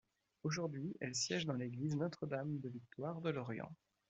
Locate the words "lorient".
3.29-3.71